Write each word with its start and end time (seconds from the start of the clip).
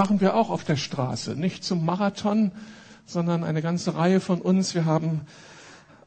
waren 0.00 0.22
wir 0.22 0.34
auch 0.34 0.48
auf 0.48 0.64
der 0.64 0.76
Straße, 0.76 1.32
nicht 1.32 1.62
zum 1.62 1.84
Marathon, 1.84 2.52
sondern 3.04 3.44
eine 3.44 3.60
ganze 3.60 3.96
Reihe 3.96 4.20
von 4.20 4.40
uns. 4.40 4.74
Wir 4.74 4.86
haben 4.86 5.20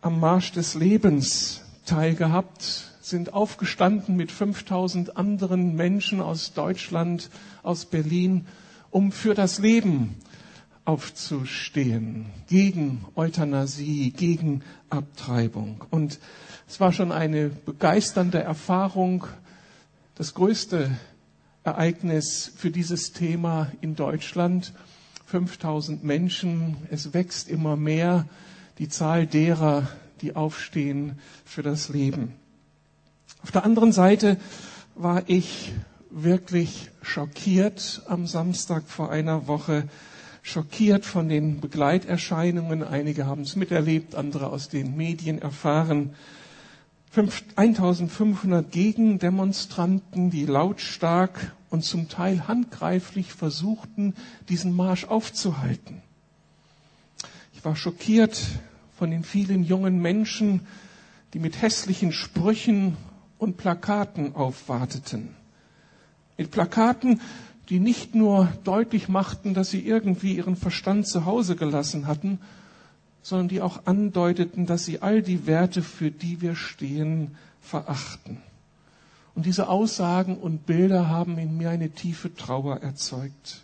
am 0.02 0.20
Marsch 0.20 0.52
des 0.52 0.74
Lebens 0.74 1.62
teilgehabt, 1.86 2.86
sind 3.02 3.34
aufgestanden 3.34 4.16
mit 4.16 4.32
5000 4.32 5.16
anderen 5.16 5.76
Menschen 5.76 6.22
aus 6.22 6.54
Deutschland, 6.54 7.30
aus 7.62 7.86
Berlin, 7.86 8.48
um 8.90 9.12
für 9.12 9.36
das 9.36 9.60
Leben 9.60 10.16
aufzustehen, 10.86 12.26
gegen 12.48 13.06
Euthanasie, 13.16 14.10
gegen 14.10 14.64
Abtreibung. 14.90 15.86
Und 15.92 16.18
es 16.68 16.80
war 16.80 16.94
schon 16.94 17.12
eine 17.12 17.50
begeisternde 17.50 18.40
Erfahrung, 18.40 19.28
das 20.16 20.34
größte 20.34 20.90
Ereignis 21.64 22.52
für 22.56 22.72
dieses 22.72 23.14
Thema 23.14 23.72
in 23.82 23.96
Deutschland. 23.96 24.74
5000 25.26 26.04
Menschen, 26.04 26.78
es 26.92 27.14
wächst 27.14 27.50
immer 27.50 27.76
mehr 27.76 28.28
die 28.78 28.90
Zahl 28.90 29.26
derer, 29.26 29.88
die 30.22 30.36
aufstehen 30.36 31.20
für 31.46 31.64
das 31.64 31.90
Leben. 31.90 32.34
Auf 33.42 33.52
der 33.52 33.66
anderen 33.66 33.92
Seite 33.92 34.38
war 34.96 35.24
ich 35.28 35.74
wirklich 36.10 36.92
schockiert 37.02 38.04
am 38.08 38.28
Samstag 38.28 38.84
vor 38.88 39.12
einer 39.12 39.48
Woche, 39.48 39.90
schockiert 40.44 41.06
von 41.06 41.30
den 41.30 41.60
Begleiterscheinungen. 41.60 42.84
Einige 42.84 43.26
haben 43.26 43.42
es 43.42 43.56
miterlebt, 43.56 44.16
andere 44.16 44.48
aus 44.48 44.70
den 44.70 44.96
Medien 44.96 45.42
erfahren. 45.42 46.14
1500 47.16 48.72
Gegendemonstranten, 48.72 50.32
die 50.32 50.46
lautstark 50.46 51.54
und 51.70 51.84
zum 51.84 52.10
Teil 52.10 52.48
handgreiflich 52.48 53.34
versuchten, 53.34 54.16
diesen 54.50 54.76
Marsch 54.76 55.06
aufzuhalten. 55.06 56.02
Ich 57.54 57.64
war 57.64 57.76
schockiert 57.76 58.40
von 58.98 59.12
den 59.12 59.24
vielen 59.24 59.64
jungen 59.64 60.02
Menschen, 60.02 60.62
die 61.34 61.40
mit 61.40 61.62
hässlichen 61.62 62.12
Sprüchen 62.12 62.98
und 63.38 63.58
Plakaten 63.58 64.36
aufwarteten. 64.36 65.36
Mit 66.38 66.50
Plakaten, 66.52 67.22
die 67.70 67.80
nicht 67.80 68.16
nur 68.16 68.48
deutlich 68.64 69.08
machten, 69.08 69.54
dass 69.54 69.70
sie 69.70 69.86
irgendwie 69.86 70.36
ihren 70.36 70.56
Verstand 70.56 71.08
zu 71.08 71.26
Hause 71.26 71.56
gelassen 71.56 72.08
hatten, 72.08 72.40
sondern 73.24 73.48
die 73.48 73.62
auch 73.62 73.86
andeuteten, 73.86 74.66
dass 74.66 74.86
sie 74.86 75.02
all 75.02 75.22
die 75.22 75.48
Werte, 75.48 75.82
für 75.82 76.12
die 76.12 76.42
wir 76.42 76.56
stehen, 76.56 77.36
verachten. 77.62 78.38
Und 79.34 79.46
diese 79.46 79.68
Aussagen 79.70 80.38
und 80.38 80.66
Bilder 80.68 81.10
haben 81.10 81.38
in 81.40 81.58
mir 81.58 81.70
eine 81.72 81.90
tiefe 81.90 82.36
Trauer 82.36 82.82
erzeugt. 82.82 83.64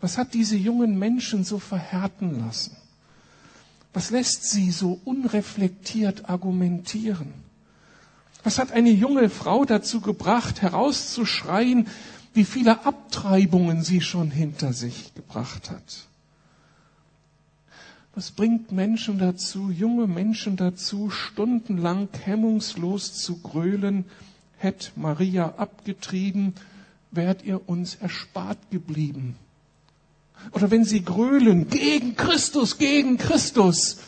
Was 0.00 0.16
hat 0.16 0.32
diese 0.32 0.56
jungen 0.56 0.98
Menschen 0.98 1.44
so 1.44 1.58
verhärten 1.58 2.40
lassen? 2.40 2.76
Was 3.92 4.10
lässt 4.10 4.48
sie 4.48 4.70
so 4.70 4.98
unreflektiert 5.04 6.30
argumentieren? 6.30 7.34
Was 8.42 8.58
hat 8.58 8.72
eine 8.72 8.90
junge 8.90 9.28
Frau 9.28 9.64
dazu 9.64 10.00
gebracht, 10.00 10.62
herauszuschreien, 10.62 11.88
wie 12.32 12.44
viele 12.44 12.86
Abtreibungen 12.86 13.82
sie 13.82 14.00
schon 14.00 14.30
hinter 14.30 14.72
sich 14.72 15.12
gebracht 15.14 15.70
hat? 15.70 16.06
Was 18.14 18.30
bringt 18.30 18.72
Menschen 18.72 19.18
dazu, 19.18 19.70
junge 19.70 20.06
Menschen 20.06 20.56
dazu, 20.56 21.08
stundenlang 21.08 22.08
hemmungslos 22.24 23.14
zu 23.14 23.38
grölen, 23.38 24.04
hätt 24.58 24.92
Maria 24.96 25.54
abgetrieben, 25.56 26.54
wärt 27.10 27.42
ihr 27.42 27.68
uns 27.68 27.94
erspart 27.94 28.58
geblieben. 28.70 29.36
Oder 30.50 30.70
wenn 30.70 30.84
sie 30.84 31.02
grölen, 31.04 31.70
gegen 31.70 32.16
Christus, 32.16 32.76
gegen 32.78 33.16
Christus. 33.16 33.98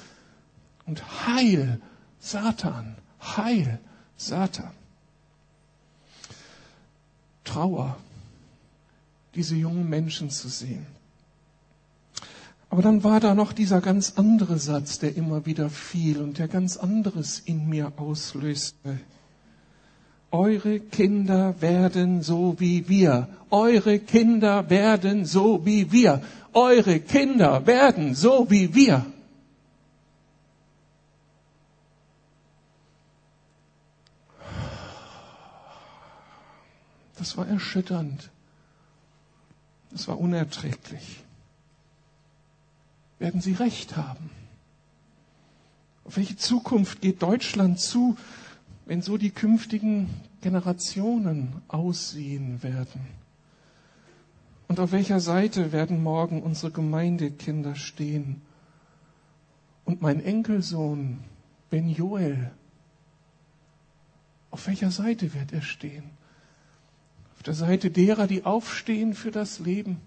Und 0.87 1.27
Heil, 1.27 1.81
Satan, 2.19 2.97
Heil, 3.23 3.79
Satan. 4.17 4.73
Trauer, 7.45 7.97
diese 9.35 9.55
jungen 9.55 9.89
Menschen 9.89 10.31
zu 10.31 10.48
sehen. 10.48 10.87
Aber 12.74 12.83
dann 12.83 13.05
war 13.05 13.20
da 13.20 13.36
noch 13.36 13.52
dieser 13.52 13.80
ganz 13.80 14.14
andere 14.17 14.58
Satz, 14.58 14.98
der 14.98 15.17
immer 15.17 15.46
wieder 15.46 15.70
fiel 15.70 16.20
und 16.20 16.39
der 16.39 16.48
ganz 16.48 16.77
anderes 16.77 17.39
in 17.39 17.68
mir 17.68 17.92
auslöste. 17.98 18.98
Eure 20.33 20.80
Kinder 20.80 21.55
werden 21.63 22.23
so 22.23 22.58
wie 22.58 22.89
wir. 22.89 23.29
Eure 23.51 24.01
Kinder 24.01 24.68
werden 24.70 25.24
so 25.24 25.64
wie 25.64 25.92
wir. 25.92 26.20
Eure 26.52 26.98
Kinder 26.98 27.64
werden 27.64 28.17
so 28.17 28.51
wie 28.51 28.74
wir. 28.74 29.07
Das 37.18 37.36
war 37.36 37.46
erschütternd. 37.46 38.33
Das 39.92 40.08
war 40.08 40.18
unerträglich 40.18 41.23
werden 43.24 43.40
sie 43.40 43.55
recht 43.55 43.96
haben. 43.96 44.29
Auf 46.05 46.18
welche 46.18 46.36
Zukunft 46.36 47.01
geht 47.01 47.23
Deutschland 47.23 47.80
zu, 47.80 48.18
wenn 48.85 49.01
so 49.01 49.17
die 49.17 49.30
künftigen 49.30 50.11
Generationen 50.42 51.55
aussehen 51.68 52.63
werden? 52.63 53.01
Und 54.68 54.79
auf 54.79 54.92
welcher 54.92 55.20
Seite 55.20 55.73
werden 55.73 56.02
morgen 56.02 56.42
unsere 56.42 56.70
Gemeindekinder 56.70 57.77
stehen? 57.77 58.42
Und 59.86 60.02
mein 60.02 60.23
Enkelsohn 60.23 61.20
Ben 61.70 61.89
Joel, 61.89 62.51
auf 64.51 64.67
welcher 64.67 64.90
Seite 64.90 65.33
wird 65.33 65.51
er 65.55 65.63
stehen? 65.63 66.05
Auf 67.36 67.42
der 67.42 67.55
Seite 67.55 67.90
derer, 67.90 68.27
die 68.27 68.45
aufstehen 68.45 69.14
für 69.14 69.30
das 69.30 69.61
Leben? 69.61 70.02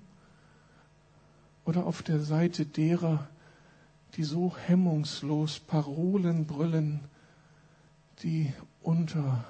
Oder 1.68 1.86
auf 1.86 2.02
der 2.02 2.22
Seite 2.22 2.66
derer, 2.66 3.28
die 4.16 4.24
so 4.24 4.56
hemmungslos 4.68 5.60
Parolen 5.60 6.46
brüllen, 6.46 7.02
die 8.24 8.54
unter 8.82 9.44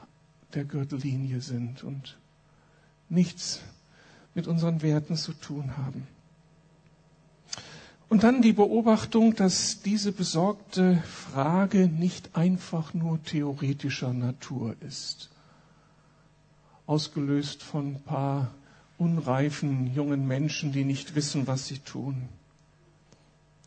der 0.56 0.66
Gürtellinie 0.66 1.42
sind 1.42 1.84
und 1.84 2.18
nichts 3.08 3.62
mit 4.34 4.48
unseren 4.48 4.82
Werten 4.82 5.16
zu 5.16 5.32
tun 5.32 5.78
haben. 5.78 6.08
Und 8.10 8.24
dann 8.24 8.42
die 8.42 8.54
Beobachtung, 8.54 9.36
dass 9.36 9.84
diese 9.84 10.12
besorgte 10.12 10.98
Frage 11.04 11.88
nicht 11.88 12.36
einfach 12.36 12.96
nur 12.96 13.22
theoretischer 13.24 14.14
Natur 14.14 14.76
ist, 14.80 15.30
ausgelöst 16.88 17.62
von 17.62 17.96
ein 17.96 18.02
paar 18.02 18.52
unreifen 18.98 19.94
jungen 19.94 20.28
Menschen, 20.28 20.72
die 20.72 20.84
nicht 20.84 21.16
wissen, 21.16 21.48
was 21.48 21.68
sie 21.68 21.80
tun. 21.80 22.30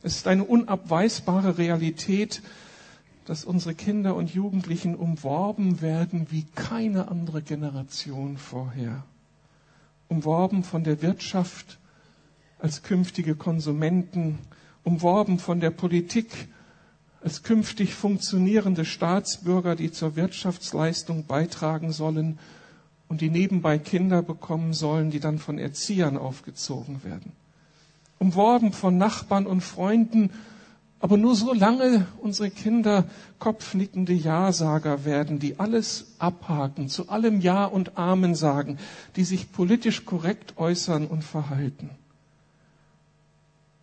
Es 0.03 0.17
ist 0.17 0.27
eine 0.27 0.45
unabweisbare 0.45 1.59
Realität, 1.59 2.43
dass 3.27 3.45
unsere 3.45 3.75
Kinder 3.75 4.17
und 4.17 4.35
Jugendlichen 4.35 4.97
umworben 4.97 5.83
werden 5.83 6.27
wie 6.31 6.47
keine 6.55 7.09
andere 7.09 7.43
Generation 7.43 8.39
vorher. 8.39 9.05
Umworben 10.09 10.65
von 10.65 10.83
der 10.83 11.03
Wirtschaft 11.03 11.79
als 12.59 12.83
künftige 12.83 13.37
Konsumenten, 13.37 14.39
umworben 14.83 15.39
von 15.39 15.61
der 15.61 15.71
Politik 15.71 16.49
als 17.23 17.43
künftig 17.43 17.95
funktionierende 17.95 18.87
Staatsbürger, 18.87 19.77
die 19.77 19.93
zur 19.93 20.17
Wirtschaftsleistung 20.17 21.27
beitragen 21.27 21.93
sollen 21.93 22.39
und 23.11 23.21
die 23.21 23.29
nebenbei 23.29 23.77
Kinder 23.77 24.23
bekommen 24.23 24.73
sollen, 24.73 25.11
die 25.11 25.19
dann 25.19 25.41
von 25.41 25.59
Erziehern 25.59 26.17
aufgezogen 26.17 27.03
werden. 27.03 27.33
Umworben 28.21 28.73
von 28.73 28.99
Nachbarn 28.99 29.47
und 29.47 29.63
Freunden, 29.63 30.31
aber 31.01 31.17
nur 31.17 31.35
solange 31.35 32.07
unsere 32.21 32.51
Kinder 32.51 33.05
kopfnickende 33.41 34.13
Ja-Sager 34.13 35.05
werden, 35.05 35.41
die 35.41 35.59
alles 35.59 36.13
abhaken, 36.21 36.89
zu 36.89 37.09
allem 37.09 37.41
Ja 37.41 37.65
und 37.65 37.99
Amen 37.99 38.37
sagen, 38.37 38.79
die 39.17 39.25
sich 39.25 39.51
politisch 39.51 40.05
korrekt 40.05 40.55
äußern 40.57 41.09
und 41.09 41.25
verhalten. 41.25 41.91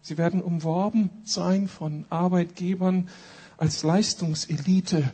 Sie 0.01 0.18
werden 0.18 0.41
umworben 0.41 1.09
sein 1.25 1.68
von 1.68 2.06
Arbeitgebern 2.09 3.09
als 3.57 3.83
Leistungselite, 3.83 5.12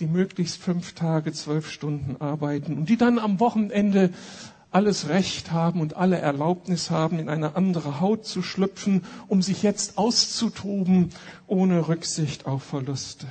die 0.00 0.06
möglichst 0.06 0.60
fünf 0.62 0.94
Tage, 0.94 1.32
zwölf 1.32 1.70
Stunden 1.70 2.16
arbeiten 2.20 2.76
und 2.76 2.88
die 2.88 2.96
dann 2.96 3.18
am 3.18 3.40
Wochenende 3.40 4.10
alles 4.70 5.08
Recht 5.08 5.50
haben 5.50 5.80
und 5.80 5.96
alle 5.96 6.18
Erlaubnis 6.18 6.90
haben, 6.90 7.18
in 7.18 7.28
eine 7.28 7.56
andere 7.56 8.00
Haut 8.00 8.26
zu 8.26 8.42
schlüpfen, 8.42 9.04
um 9.26 9.40
sich 9.42 9.62
jetzt 9.62 9.96
auszutoben, 9.96 11.10
ohne 11.46 11.88
Rücksicht 11.88 12.46
auf 12.46 12.62
Verluste. 12.64 13.26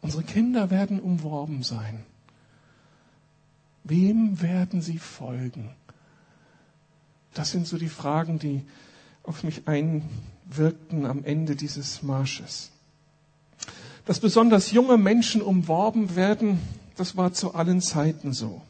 Unsere 0.00 0.24
Kinder 0.24 0.70
werden 0.70 0.98
umworben 0.98 1.62
sein. 1.62 2.04
Wem 3.84 4.40
werden 4.40 4.80
sie 4.80 4.98
folgen? 4.98 5.70
Das 7.34 7.50
sind 7.50 7.66
so 7.66 7.78
die 7.78 7.88
Fragen, 7.88 8.38
die 8.38 8.64
auf 9.22 9.44
mich 9.44 9.68
einwirkten 9.68 11.06
am 11.06 11.24
Ende 11.24 11.54
dieses 11.54 12.02
Marsches. 12.02 12.71
Dass 14.04 14.18
besonders 14.18 14.72
junge 14.72 14.98
Menschen 14.98 15.40
umworben 15.42 16.16
werden, 16.16 16.58
das 16.96 17.16
war 17.16 17.32
zu 17.32 17.54
allen 17.54 17.80
Zeiten 17.80 18.32
so. 18.32 18.60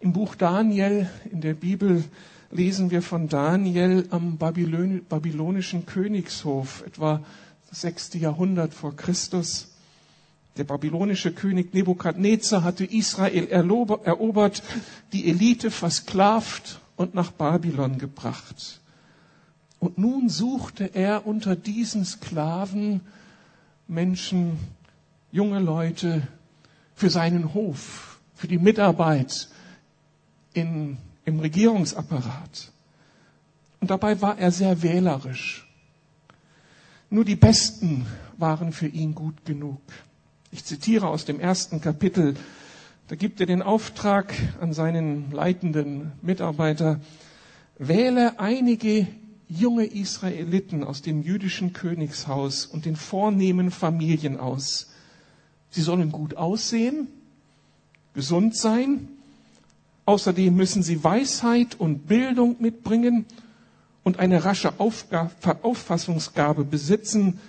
Im 0.00 0.14
Buch 0.14 0.34
Daniel 0.34 1.10
in 1.30 1.42
der 1.42 1.52
Bibel 1.52 2.04
lesen 2.50 2.90
wir 2.90 3.02
von 3.02 3.28
Daniel 3.28 4.06
am 4.10 4.38
babylonischen 4.38 5.84
Königshof, 5.84 6.84
etwa 6.86 7.22
das 7.68 7.82
sechste 7.82 8.16
Jahrhundert 8.16 8.72
vor 8.72 8.96
Christus. 8.96 9.74
Der 10.56 10.64
babylonische 10.64 11.32
König 11.32 11.74
Nebukadnezar 11.74 12.62
hatte 12.62 12.84
Israel 12.84 13.48
erobert, 13.48 14.62
die 15.12 15.28
Elite 15.28 15.70
versklavt 15.70 16.80
und 16.96 17.14
nach 17.14 17.32
Babylon 17.32 17.98
gebracht. 17.98 18.80
Und 19.80 19.98
nun 19.98 20.30
suchte 20.30 20.94
er 20.94 21.26
unter 21.26 21.56
diesen 21.56 22.06
Sklaven 22.06 23.02
Menschen, 23.86 24.58
junge 25.30 25.58
Leute 25.58 26.26
für 26.94 27.10
seinen 27.10 27.54
Hof, 27.54 28.20
für 28.34 28.48
die 28.48 28.58
Mitarbeit 28.58 29.48
in, 30.52 30.96
im 31.24 31.40
Regierungsapparat. 31.40 32.72
Und 33.80 33.90
dabei 33.90 34.20
war 34.20 34.38
er 34.38 34.50
sehr 34.50 34.82
wählerisch. 34.82 35.68
Nur 37.10 37.24
die 37.24 37.36
Besten 37.36 38.06
waren 38.38 38.72
für 38.72 38.86
ihn 38.88 39.14
gut 39.14 39.44
genug. 39.44 39.80
Ich 40.50 40.64
zitiere 40.64 41.08
aus 41.08 41.24
dem 41.24 41.40
ersten 41.40 41.80
Kapitel. 41.80 42.36
Da 43.08 43.16
gibt 43.16 43.40
er 43.40 43.46
den 43.46 43.60
Auftrag 43.60 44.32
an 44.60 44.72
seinen 44.72 45.30
leitenden 45.30 46.12
Mitarbeiter, 46.22 47.00
wähle 47.76 48.38
einige 48.38 49.06
junge 49.56 49.84
Israeliten 49.84 50.84
aus 50.84 51.02
dem 51.02 51.22
jüdischen 51.22 51.72
Königshaus 51.72 52.66
und 52.66 52.84
den 52.84 52.96
vornehmen 52.96 53.70
Familien 53.70 54.38
aus. 54.38 54.90
Sie 55.70 55.82
sollen 55.82 56.12
gut 56.12 56.36
aussehen, 56.36 57.08
gesund 58.14 58.56
sein, 58.56 59.08
außerdem 60.06 60.54
müssen 60.54 60.82
sie 60.82 61.02
Weisheit 61.02 61.78
und 61.78 62.06
Bildung 62.06 62.56
mitbringen 62.60 63.26
und 64.02 64.18
eine 64.18 64.44
rasche 64.44 64.74
Auffassungsgabe 64.78 66.64
besitzen, 66.64 67.40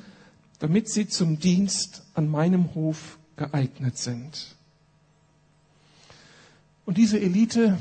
damit 0.60 0.90
sie 0.90 1.08
zum 1.08 1.40
Dienst 1.40 2.04
an 2.14 2.30
meinem 2.30 2.74
Hof 2.74 3.20
geeignet 3.36 3.98
sind. 3.98 4.56
Und 6.86 6.98
diese 6.98 7.20
Elite 7.20 7.78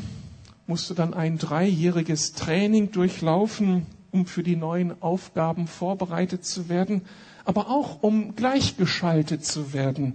musste 0.66 0.94
dann 0.94 1.14
ein 1.14 1.38
dreijähriges 1.38 2.32
Training 2.32 2.90
durchlaufen, 2.90 3.86
um 4.14 4.24
für 4.26 4.42
die 4.42 4.56
neuen 4.56 5.02
Aufgaben 5.02 5.66
vorbereitet 5.66 6.46
zu 6.46 6.70
werden, 6.70 7.02
aber 7.44 7.68
auch 7.68 8.02
um 8.02 8.34
gleichgeschaltet 8.34 9.44
zu 9.44 9.74
werden, 9.74 10.14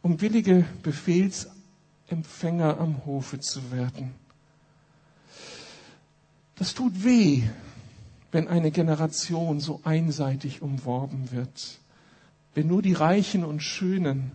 um 0.00 0.22
willige 0.22 0.64
Befehlsempfänger 0.82 2.78
am 2.80 3.04
Hofe 3.04 3.40
zu 3.40 3.70
werden. 3.70 4.14
Das 6.56 6.72
tut 6.72 7.04
weh, 7.04 7.42
wenn 8.32 8.48
eine 8.48 8.70
Generation 8.70 9.60
so 9.60 9.80
einseitig 9.84 10.62
umworben 10.62 11.30
wird 11.30 11.78
wenn 12.54 12.68
nur 12.68 12.82
die 12.82 12.92
Reichen 12.92 13.44
und 13.44 13.60
Schönen, 13.62 14.32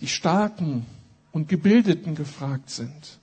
die 0.00 0.08
Starken 0.08 0.86
und 1.32 1.48
Gebildeten 1.48 2.14
gefragt 2.14 2.70
sind. 2.70 3.20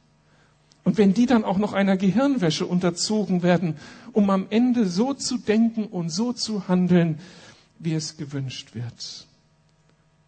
Und 0.84 0.98
wenn 0.98 1.14
die 1.14 1.28
dann 1.28 1.44
auch 1.44 1.58
noch 1.58 1.74
einer 1.74 1.96
Gehirnwäsche 1.96 2.66
unterzogen 2.66 3.44
werden, 3.44 3.76
um 4.14 4.30
am 4.30 4.48
Ende 4.50 4.88
so 4.88 5.14
zu 5.14 5.38
denken 5.38 5.86
und 5.86 6.10
so 6.10 6.34
zu 6.34 6.68
handeln, 6.68 7.20
wie 7.80 7.94
es 7.94 8.18
gewünscht 8.18 8.74
wird. 8.74 9.28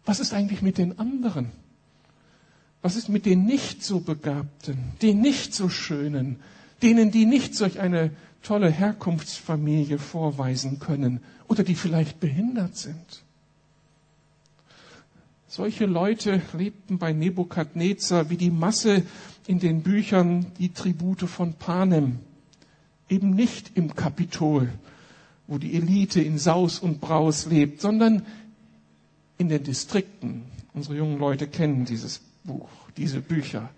Was 0.04 0.20
ist 0.20 0.32
eigentlich 0.32 0.62
mit 0.62 0.78
den 0.78 0.98
anderen? 0.98 1.50
Was 2.82 2.96
ist 2.96 3.08
mit 3.08 3.26
den 3.26 3.46
nicht 3.46 3.82
so 3.82 4.00
Begabten, 4.00 4.92
den 5.02 5.20
nicht 5.20 5.54
so 5.54 5.68
Schönen, 5.68 6.36
denen, 6.82 7.10
die 7.10 7.24
nicht 7.24 7.54
solch 7.54 7.80
eine 7.80 8.10
tolle 8.42 8.70
Herkunftsfamilie 8.70 9.98
vorweisen 9.98 10.78
können 10.78 11.20
oder 11.48 11.64
die 11.64 11.74
vielleicht 11.74 12.20
behindert 12.20 12.76
sind? 12.76 13.23
Solche 15.56 15.86
Leute 15.86 16.42
lebten 16.52 16.98
bei 16.98 17.12
Nebukadnezar 17.12 18.28
wie 18.28 18.36
die 18.36 18.50
Masse 18.50 19.04
in 19.46 19.60
den 19.60 19.84
Büchern 19.84 20.46
die 20.58 20.70
Tribute 20.70 21.28
von 21.28 21.52
Panem. 21.54 22.18
Eben 23.08 23.30
nicht 23.30 23.70
im 23.76 23.94
Kapitol, 23.94 24.68
wo 25.46 25.58
die 25.58 25.76
Elite 25.76 26.20
in 26.20 26.38
Saus 26.38 26.80
und 26.80 27.00
Braus 27.00 27.46
lebt, 27.46 27.80
sondern 27.80 28.26
in 29.38 29.48
den 29.48 29.62
Distrikten. 29.62 30.42
Unsere 30.72 30.96
jungen 30.96 31.20
Leute 31.20 31.46
kennen 31.46 31.84
dieses 31.84 32.20
Buch, 32.42 32.68
diese 32.96 33.20
Bücher. 33.20 33.70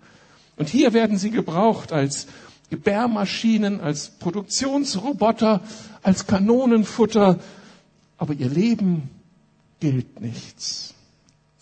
Und 0.55 0.69
hier 0.69 0.93
werden 0.93 1.19
sie 1.19 1.29
gebraucht 1.29 1.93
als 1.93 2.25
Gebärmaschinen, 2.71 3.81
als 3.81 4.09
Produktionsroboter, 4.17 5.61
als 6.01 6.25
Kanonenfutter, 6.25 7.39
aber 8.17 8.33
ihr 8.33 8.49
Leben 8.49 9.11
gilt 9.79 10.21
nichts. 10.21 10.95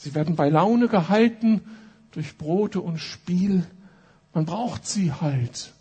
Sie 0.05 0.13
werden 0.13 0.35
bei 0.35 0.49
Laune 0.49 0.87
gehalten 0.87 1.61
durch 2.11 2.37
Brote 2.37 2.79
und 2.79 2.99
Spiel. 2.99 3.65
Man 4.35 4.45
braucht 4.45 4.85
sie 4.85 5.11
halt. 5.11 5.73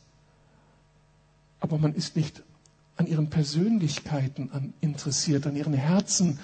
Aber 1.60 1.76
man 1.76 1.94
ist 1.94 2.16
nicht 2.16 2.42
an 2.96 3.06
ihren 3.06 3.28
Persönlichkeiten 3.28 4.72
interessiert, 4.80 5.46
an 5.46 5.56
ihren 5.56 5.74
Herzen, 5.74 6.38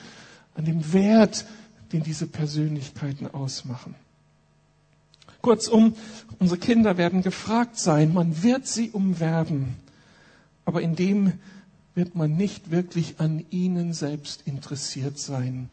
an 0.55 0.67
dem 0.67 0.93
Wert, 0.93 1.47
den 1.95 2.03
diese 2.03 2.27
Persönlichkeiten 2.27 3.27
ausmachen. 3.33 3.95
Kurzum, 5.41 5.95
unsere 6.39 6.61
Kinder 6.61 6.99
werden 6.99 7.23
gefragt 7.23 7.79
sein, 7.79 8.13
man 8.13 8.43
wird 8.43 8.67
sie 8.67 8.91
umwerben, 8.91 9.77
aber 10.67 10.83
in 10.83 10.97
dem 10.97 11.33
wird 11.95 12.15
man 12.15 12.37
nicht 12.37 12.71
wirklich 12.71 13.21
an 13.21 13.43
ihnen 13.49 13.95
selbst 13.95 14.43
interessiert 14.45 15.19
sein, 15.19 15.71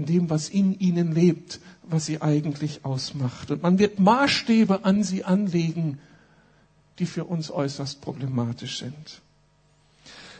an 0.00 0.06
dem, 0.06 0.30
was 0.30 0.48
in 0.48 0.78
ihnen 0.80 1.12
lebt, 1.12 1.60
was 1.82 2.06
sie 2.06 2.22
eigentlich 2.22 2.86
ausmacht. 2.86 3.50
Und 3.50 3.62
man 3.62 3.78
wird 3.78 4.00
Maßstäbe 4.00 4.84
an 4.84 5.04
sie 5.04 5.24
anlegen, 5.24 5.98
die 6.98 7.04
für 7.04 7.24
uns 7.24 7.50
äußerst 7.50 8.00
problematisch 8.00 8.78
sind. 8.78 9.20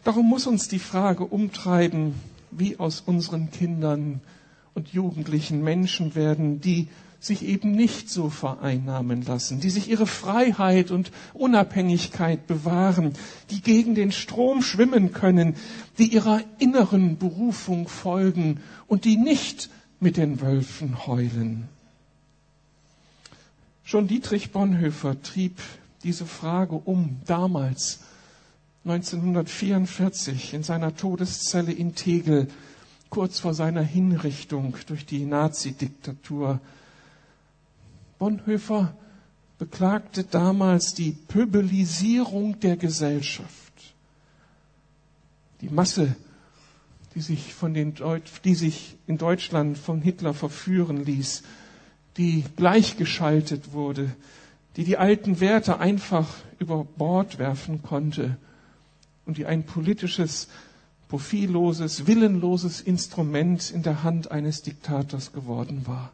Darum 0.03 0.27
muss 0.27 0.47
uns 0.47 0.69
die 0.69 0.79
Frage 0.79 1.25
umtreiben, 1.25 2.15
wie 2.51 2.79
aus 2.79 3.03
unseren 3.05 3.51
Kindern 3.51 4.21
und 4.73 4.89
Jugendlichen 4.89 5.63
Menschen 5.63 6.15
werden, 6.15 6.63
die 6.63 6.89
sich 7.21 7.45
eben 7.45 7.73
nicht 7.73 8.09
so 8.09 8.31
vereinnahmen 8.31 9.23
lassen, 9.25 9.61
die 9.61 9.69
sich 9.69 9.91
ihre 9.91 10.07
Freiheit 10.07 10.91
und 10.91 11.13
Unabhängigkeit 11.35 12.47
bewahren, 12.47 13.13
die 13.51 13.61
gegen 13.61 13.95
den 13.95 14.11
Strom 14.11 14.63
schwimmen 14.63 15.13
können, 15.13 15.55
die 15.99 16.07
ihrer 16.07 16.41
inneren 16.59 17.19
Berufung 17.19 17.89
folgen 17.89 18.61
und 18.87 19.05
die 19.05 19.19
nicht 19.19 19.69
mit 20.01 20.17
den 20.17 20.41
Wölfen 20.41 21.07
heulen. 21.07 21.69
Schon 23.85 24.09
Dietrich 24.09 24.51
Bonhoeffer 24.51 25.21
trieb 25.21 25.59
diese 26.03 26.25
Frage 26.25 26.77
um 26.77 27.21
damals 27.27 28.01
1944 28.85 30.55
in 30.55 30.63
seiner 30.63 30.97
Todeszelle 30.97 31.73
in 31.73 31.95
Tegel 31.95 32.49
kurz 33.11 33.41
vor 33.41 33.53
seiner 33.53 33.83
Hinrichtung 33.83 34.75
durch 34.87 35.05
die 35.05 35.27
Nazi-Diktatur 35.27 36.61
Bonhoeffer 38.21 38.95
beklagte 39.59 40.25
damals 40.25 40.93
die 40.93 41.13
Pöbelisierung 41.13 42.61
der 42.61 42.77
Gesellschaft. 42.77 43.73
Die 45.63 45.71
Masse, 45.71 46.15
die 47.15 47.23
sich, 47.23 47.55
von 47.55 47.73
den 47.73 47.95
die 48.45 48.55
sich 48.55 48.99
in 49.07 49.17
Deutschland 49.17 49.79
von 49.79 50.03
Hitler 50.03 50.35
verführen 50.35 51.03
ließ, 51.03 51.43
die 52.19 52.45
gleichgeschaltet 52.57 53.73
wurde, 53.73 54.11
die 54.77 54.85
die 54.85 54.99
alten 54.99 55.41
Werte 55.41 55.81
einfach 55.81 56.29
über 56.59 56.85
Bord 56.85 57.39
werfen 57.39 57.83
konnte 57.83 58.37
und 59.25 59.39
die 59.39 59.47
ein 59.47 59.65
politisches, 59.65 60.49
profilloses, 61.09 62.07
willenloses 62.07 62.83
Instrument 62.83 63.71
in 63.71 63.83
der 63.83 64.03
Hand 64.03 64.31
eines 64.31 64.61
Diktators 64.61 65.33
geworden 65.33 65.87
war. 65.87 66.13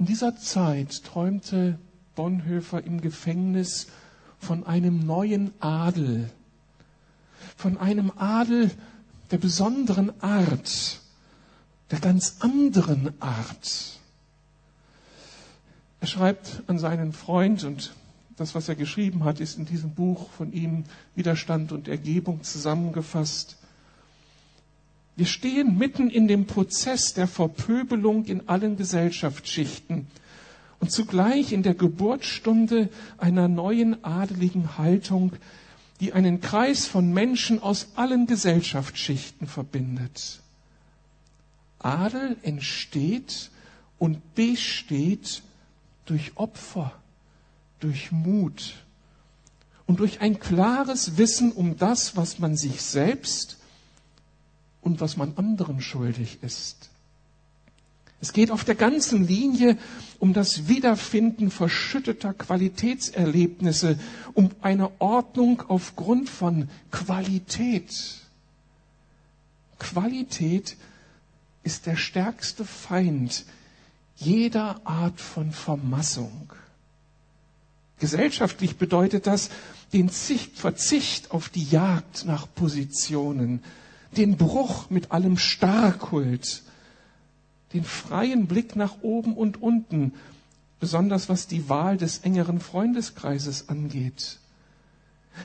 In 0.00 0.06
dieser 0.06 0.34
Zeit 0.34 1.04
träumte 1.04 1.78
Bonhoeffer 2.14 2.82
im 2.82 3.02
Gefängnis 3.02 3.88
von 4.38 4.66
einem 4.66 5.00
neuen 5.00 5.52
Adel, 5.60 6.30
von 7.54 7.76
einem 7.76 8.10
Adel 8.16 8.70
der 9.30 9.36
besonderen 9.36 10.10
Art, 10.22 11.02
der 11.90 12.00
ganz 12.00 12.36
anderen 12.40 13.12
Art. 13.20 14.00
Er 16.00 16.06
schreibt 16.06 16.62
an 16.66 16.78
seinen 16.78 17.12
Freund 17.12 17.64
und 17.64 17.92
das, 18.38 18.54
was 18.54 18.70
er 18.70 18.76
geschrieben 18.76 19.24
hat, 19.24 19.38
ist 19.38 19.58
in 19.58 19.66
diesem 19.66 19.90
Buch 19.94 20.30
von 20.30 20.50
ihm 20.54 20.84
Widerstand 21.14 21.72
und 21.72 21.88
Ergebung 21.88 22.42
zusammengefasst. 22.42 23.58
Wir 25.20 25.26
stehen 25.26 25.76
mitten 25.76 26.08
in 26.08 26.28
dem 26.28 26.46
Prozess 26.46 27.12
der 27.12 27.26
Verpöbelung 27.26 28.24
in 28.24 28.48
allen 28.48 28.78
Gesellschaftsschichten 28.78 30.06
und 30.78 30.90
zugleich 30.90 31.52
in 31.52 31.62
der 31.62 31.74
Geburtsstunde 31.74 32.88
einer 33.18 33.46
neuen 33.46 34.02
adeligen 34.02 34.78
Haltung, 34.78 35.32
die 36.00 36.14
einen 36.14 36.40
Kreis 36.40 36.86
von 36.86 37.12
Menschen 37.12 37.62
aus 37.62 37.88
allen 37.96 38.26
Gesellschaftsschichten 38.26 39.46
verbindet. 39.46 40.40
Adel 41.80 42.38
entsteht 42.40 43.50
und 43.98 44.34
besteht 44.34 45.42
durch 46.06 46.32
Opfer, 46.36 46.94
durch 47.78 48.10
Mut 48.10 48.72
und 49.86 50.00
durch 50.00 50.22
ein 50.22 50.40
klares 50.40 51.18
Wissen 51.18 51.52
um 51.52 51.76
das, 51.76 52.16
was 52.16 52.38
man 52.38 52.56
sich 52.56 52.80
selbst 52.80 53.58
und 54.82 55.00
was 55.00 55.16
man 55.16 55.36
anderen 55.36 55.80
schuldig 55.80 56.38
ist. 56.42 56.90
Es 58.22 58.34
geht 58.34 58.50
auf 58.50 58.64
der 58.64 58.74
ganzen 58.74 59.26
Linie 59.26 59.78
um 60.18 60.34
das 60.34 60.68
Wiederfinden 60.68 61.50
verschütteter 61.50 62.34
Qualitätserlebnisse, 62.34 63.98
um 64.34 64.50
eine 64.60 64.90
Ordnung 65.00 65.62
aufgrund 65.68 66.28
von 66.28 66.68
Qualität. 66.90 67.90
Qualität 69.78 70.76
ist 71.62 71.86
der 71.86 71.96
stärkste 71.96 72.66
Feind 72.66 73.46
jeder 74.16 74.82
Art 74.84 75.18
von 75.18 75.50
Vermassung. 75.50 76.52
Gesellschaftlich 77.98 78.76
bedeutet 78.76 79.26
das 79.26 79.48
den 79.94 80.10
Verzicht 80.10 81.30
auf 81.30 81.48
die 81.48 81.64
Jagd 81.64 82.26
nach 82.26 82.46
Positionen, 82.54 83.62
den 84.16 84.36
Bruch 84.36 84.90
mit 84.90 85.12
allem 85.12 85.36
Starrkult, 85.36 86.62
den 87.72 87.84
freien 87.84 88.46
Blick 88.46 88.76
nach 88.76 89.02
oben 89.02 89.34
und 89.34 89.62
unten, 89.62 90.12
besonders 90.80 91.28
was 91.28 91.46
die 91.46 91.68
Wahl 91.68 91.96
des 91.96 92.18
engeren 92.18 92.60
Freundeskreises 92.60 93.68
angeht. 93.68 94.38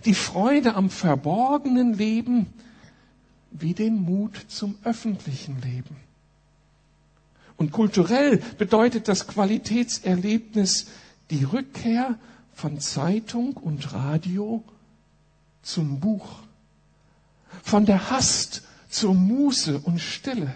Die 0.06 0.16
Freude 0.16 0.76
am 0.76 0.90
verborgenen 0.90 1.94
Leben 1.94 2.48
wie 3.52 3.74
den 3.74 4.02
Mut 4.02 4.46
zum 4.48 4.76
öffentlichen 4.84 5.62
Leben. 5.62 5.96
Und 7.58 7.72
kulturell 7.72 8.42
bedeutet 8.58 9.08
das 9.08 9.28
Qualitätserlebnis 9.28 10.88
die 11.30 11.44
Rückkehr 11.44 12.18
von 12.54 12.80
Zeitung 12.80 13.54
und 13.54 13.94
Radio 13.94 14.64
zum 15.62 16.00
Buch, 16.00 16.45
von 17.64 17.86
der 17.86 18.10
Hast 18.10 18.64
zur 18.90 19.14
Muße 19.14 19.80
und 19.80 20.00
Stille 20.00 20.56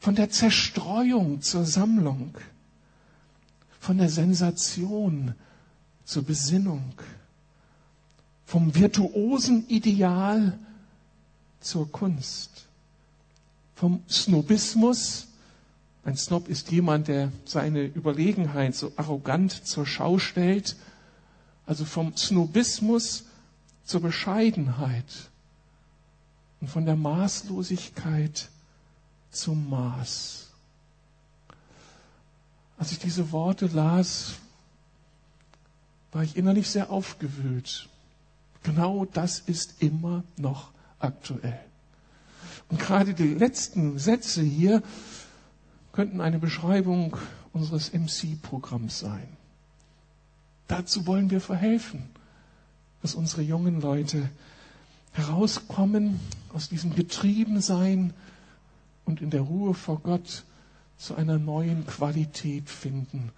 von 0.00 0.14
der 0.14 0.30
Zerstreuung 0.30 1.42
zur 1.42 1.66
Sammlung, 1.66 2.34
von 3.78 3.98
der 3.98 4.08
Sensation 4.08 5.34
zur 6.04 6.24
Besinnung, 6.24 6.94
vom 8.46 8.74
virtuosen 8.74 9.68
Ideal 9.68 10.58
zur 11.60 11.92
Kunst, 11.92 12.66
vom 13.74 14.02
Snobismus, 14.08 15.26
ein 16.02 16.16
Snob 16.16 16.48
ist 16.48 16.72
jemand, 16.72 17.08
der 17.08 17.30
seine 17.44 17.84
Überlegenheit 17.84 18.74
so 18.74 18.90
arrogant 18.96 19.52
zur 19.66 19.84
Schau 19.84 20.18
stellt, 20.18 20.76
also 21.66 21.84
vom 21.84 22.16
Snobismus 22.16 23.24
zur 23.84 24.00
Bescheidenheit 24.00 25.29
und 26.60 26.68
von 26.68 26.84
der 26.84 26.96
Maßlosigkeit 26.96 28.48
zum 29.30 29.68
Maß. 29.70 30.48
Als 32.78 32.92
ich 32.92 32.98
diese 32.98 33.32
Worte 33.32 33.66
las, 33.66 34.34
war 36.12 36.22
ich 36.22 36.36
innerlich 36.36 36.68
sehr 36.68 36.90
aufgewühlt. 36.90 37.88
Genau 38.62 39.04
das 39.04 39.40
ist 39.40 39.82
immer 39.82 40.24
noch 40.36 40.70
aktuell. 40.98 41.60
Und 42.68 42.78
gerade 42.80 43.14
die 43.14 43.34
letzten 43.34 43.98
Sätze 43.98 44.42
hier 44.42 44.82
könnten 45.92 46.20
eine 46.20 46.38
Beschreibung 46.38 47.16
unseres 47.52 47.92
MC-Programms 47.92 49.00
sein. 49.00 49.28
Dazu 50.68 51.06
wollen 51.06 51.30
wir 51.30 51.40
verhelfen, 51.40 52.08
dass 53.02 53.14
unsere 53.14 53.42
jungen 53.42 53.80
Leute 53.80 54.30
herauskommen 55.12 56.20
aus 56.52 56.68
diesem 56.68 56.94
Getriebensein 56.94 58.12
und 59.04 59.20
in 59.20 59.30
der 59.30 59.42
Ruhe 59.42 59.74
vor 59.74 60.00
Gott 60.00 60.44
zu 60.96 61.14
einer 61.14 61.38
neuen 61.38 61.86
Qualität 61.86 62.68
finden, 62.68 63.30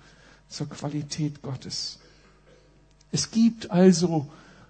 zur 0.48 0.68
Qualität 0.68 1.42
Gottes. 1.42 1.98
Es 3.12 3.30
gibt 3.30 3.70
also 3.70 4.26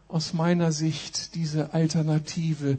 aus 0.08 0.34
meiner 0.34 0.72
Sicht 0.72 1.34
diese 1.34 1.72
Alternative, 1.72 2.76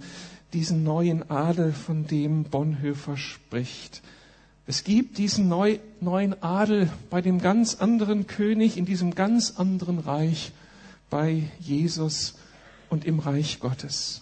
diesen 0.53 0.83
neuen 0.83 1.29
Adel, 1.31 1.73
von 1.73 2.05
dem 2.05 2.43
Bonhoeffer 2.43 3.17
spricht. 3.17 4.03
Es 4.67 4.83
gibt 4.83 5.17
diesen 5.17 5.49
neu, 5.49 5.79
neuen 5.99 6.41
Adel 6.43 6.89
bei 7.09 7.21
dem 7.21 7.39
ganz 7.39 7.75
anderen 7.75 8.27
König, 8.27 8.77
in 8.77 8.85
diesem 8.85 9.15
ganz 9.15 9.55
anderen 9.57 9.99
Reich, 9.99 10.51
bei 11.09 11.49
Jesus 11.59 12.35
und 12.93 13.05
im 13.05 13.19
Reich 13.19 13.59
Gottes. 13.59 14.21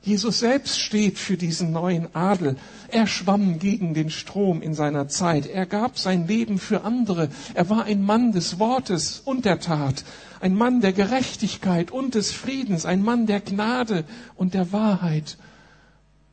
Jesus 0.00 0.38
selbst 0.38 0.80
steht 0.80 1.18
für 1.18 1.36
diesen 1.36 1.72
neuen 1.72 2.14
Adel. 2.14 2.56
Er 2.86 3.08
schwamm 3.08 3.58
gegen 3.58 3.94
den 3.94 4.10
Strom 4.10 4.62
in 4.62 4.74
seiner 4.74 5.08
Zeit. 5.08 5.46
Er 5.46 5.66
gab 5.66 5.98
sein 5.98 6.28
Leben 6.28 6.58
für 6.58 6.84
andere. 6.84 7.28
Er 7.54 7.68
war 7.68 7.84
ein 7.84 8.02
Mann 8.02 8.30
des 8.30 8.60
Wortes 8.60 9.20
und 9.24 9.44
der 9.44 9.58
Tat, 9.58 10.04
ein 10.40 10.54
Mann 10.54 10.80
der 10.80 10.92
Gerechtigkeit 10.92 11.90
und 11.90 12.14
des 12.14 12.30
Friedens, 12.30 12.86
ein 12.86 13.02
Mann 13.02 13.26
der 13.26 13.40
Gnade 13.40 14.04
und 14.36 14.54
der 14.54 14.70
Wahrheit, 14.72 15.36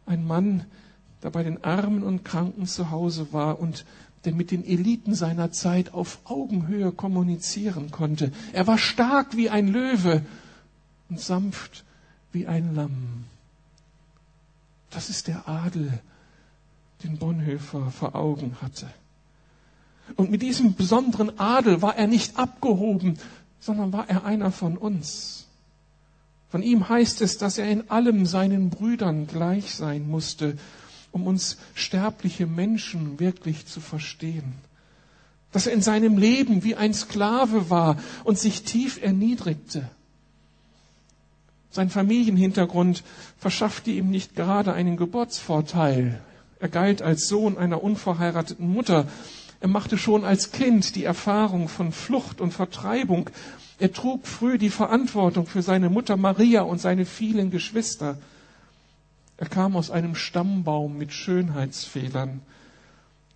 ein 0.06 0.26
Mann, 0.26 0.66
der 1.24 1.32
bei 1.32 1.42
den 1.42 1.64
Armen 1.64 2.04
und 2.04 2.24
Kranken 2.24 2.68
zu 2.68 2.92
Hause 2.92 3.34
war 3.34 3.60
und 3.60 3.84
der 4.26 4.34
mit 4.34 4.52
den 4.52 4.64
Eliten 4.64 5.16
seiner 5.16 5.52
Zeit 5.52 5.92
auf 5.92 6.20
Augenhöhe 6.26 6.92
kommunizieren 6.92 7.90
konnte. 7.90 8.32
Er 8.54 8.68
war 8.68 8.78
stark 8.78 9.36
wie 9.36 9.50
ein 9.50 9.68
Löwe 9.68 10.22
und 11.10 11.20
sanft 11.20 11.84
wie 12.32 12.48
ein 12.48 12.76
Lamm. 12.76 13.26
Das 14.90 15.10
ist 15.10 15.28
der 15.28 15.48
Adel, 15.48 16.00
den 17.04 17.18
Bonhoeffer 17.18 17.92
vor 17.92 18.16
Augen 18.16 18.58
hatte. 18.62 18.88
Und 20.16 20.32
mit 20.32 20.42
diesem 20.42 20.76
besonderen 20.76 21.40
Adel 21.40 21.82
war 21.82 21.96
er 21.96 22.08
nicht 22.08 22.38
abgehoben, 22.38 23.18
sondern 23.60 23.92
war 23.92 24.10
er 24.10 24.26
einer 24.26 24.52
von 24.52 24.78
uns. 24.78 25.48
Von 26.50 26.62
ihm 26.62 26.88
heißt 26.88 27.22
es, 27.22 27.38
dass 27.38 27.58
er 27.58 27.70
in 27.70 27.90
allem 27.90 28.26
seinen 28.26 28.70
Brüdern 28.70 29.28
gleich 29.28 29.74
sein 29.74 30.08
musste, 30.08 30.58
um 31.12 31.28
uns 31.28 31.58
sterbliche 31.74 32.46
Menschen 32.46 33.20
wirklich 33.20 33.66
zu 33.66 33.82
verstehen. 33.82 34.54
Dass 35.52 35.68
er 35.68 35.74
in 35.74 35.82
seinem 35.82 36.18
Leben 36.18 36.64
wie 36.64 36.76
ein 36.76 36.94
Sklave 36.94 37.70
war 37.70 37.98
und 38.24 38.38
sich 38.38 38.64
tief 38.64 39.02
erniedrigte. 39.02 39.90
Sein 41.76 41.90
Familienhintergrund 41.90 43.04
verschaffte 43.38 43.92
ihm 43.92 44.10
nicht 44.10 44.34
gerade 44.34 44.72
einen 44.72 44.96
Geburtsvorteil. 44.96 46.22
Er 46.62 46.70
galt 46.70 47.02
als 47.02 47.28
Sohn 47.28 47.58
einer 47.58 47.84
unverheirateten 47.84 48.72
Mutter. 48.72 49.08
Er 49.60 49.68
machte 49.68 49.98
schon 49.98 50.24
als 50.24 50.54
Kind 50.54 50.96
die 50.96 51.04
Erfahrung 51.04 51.68
von 51.68 51.92
Flucht 51.92 52.40
und 52.40 52.54
Vertreibung. 52.54 53.30
Er 53.78 53.92
trug 53.92 54.26
früh 54.26 54.58
die 54.58 54.70
Verantwortung 54.70 55.48
für 55.48 55.62
seine 55.62 55.90
Mutter 55.90 56.16
Maria 56.16 56.62
und 56.62 56.80
seine 56.80 57.06
vielen 57.06 57.52
Geschwister. 57.52 58.20
Er 59.36 59.50
kam 59.50 59.76
aus 59.76 59.92
einem 59.92 60.16
Stammbaum 60.16 60.98
mit 60.98 61.12
Schönheitsfehlern. 61.12 62.40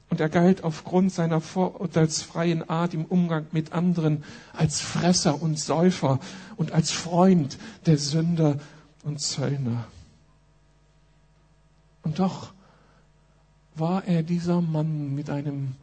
Und 0.10 0.20
er 0.20 0.30
galt 0.30 0.64
aufgrund 0.64 1.12
seiner 1.12 1.40
vorurteilsfreien 1.40 2.68
Art 2.68 2.94
im 2.94 3.06
Umgang 3.06 3.46
mit 3.52 3.74
anderen 3.74 4.24
als 4.54 4.82
Fresser 4.82 5.42
und 5.42 5.60
Säufer 5.60 6.20
und 6.58 6.72
als 6.72 6.92
Freund 6.92 7.58
der 7.86 7.98
Sünder 7.98 8.60
und 9.04 9.22
Zöllner. 9.22 9.86
Und 12.02 12.20
doch 12.20 12.54
war 13.76 14.06
er 14.06 14.24
dieser 14.24 14.62
Mann 14.62 15.14
mit 15.14 15.30
einem 15.30 15.76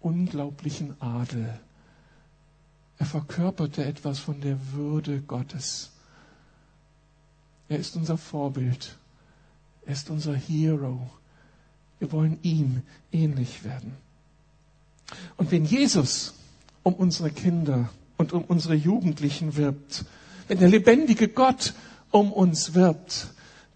unglaublichen 0.00 1.00
Adel. 1.00 1.60
Er 2.98 3.06
verkörperte 3.06 3.84
etwas 3.84 4.18
von 4.18 4.40
der 4.40 4.58
Würde 4.72 5.20
Gottes. 5.20 5.90
Er 7.68 7.78
ist 7.78 7.96
unser 7.96 8.16
Vorbild. 8.16 8.96
Er 9.86 9.92
ist 9.92 10.10
unser 10.10 10.34
Hero. 10.34 11.10
Wir 12.00 12.10
wollen 12.10 12.38
ihm 12.42 12.82
ähnlich 13.12 13.62
werden. 13.62 13.92
Und 15.36 15.52
wenn 15.52 15.64
Jesus 15.64 16.34
um 16.82 16.94
unsere 16.94 17.30
Kinder 17.30 17.90
und 18.16 18.32
um 18.32 18.42
unsere 18.44 18.74
Jugendlichen 18.74 19.56
wirbt, 19.56 20.04
wenn 20.48 20.58
der 20.58 20.68
lebendige 20.68 21.28
Gott 21.28 21.74
um 22.10 22.32
uns 22.32 22.74
wirbt, 22.74 23.28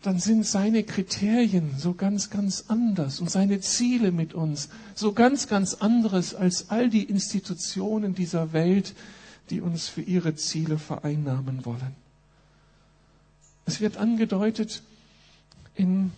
dann 0.02 0.18
sind 0.18 0.44
seine 0.44 0.84
Kriterien 0.84 1.74
so 1.78 1.94
ganz, 1.94 2.28
ganz 2.28 2.64
anders 2.68 3.20
und 3.20 3.30
seine 3.30 3.60
Ziele 3.60 4.12
mit 4.12 4.34
uns 4.34 4.68
so 4.94 5.12
ganz, 5.12 5.48
ganz 5.48 5.74
anderes 5.74 6.34
als 6.34 6.68
all 6.68 6.90
die 6.90 7.04
Institutionen 7.04 8.14
dieser 8.14 8.52
Welt, 8.52 8.94
die 9.50 9.60
uns 9.60 9.88
für 9.88 10.02
ihre 10.02 10.34
Ziele 10.34 10.78
vereinnahmen 10.78 11.64
wollen. 11.64 11.94
Es 13.64 13.80
wird 13.80 13.96
angedeutet 13.96 14.82
in 15.74 16.12